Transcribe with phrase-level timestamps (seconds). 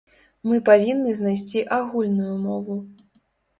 [0.51, 2.81] Мы павінны знайсці агульную мову.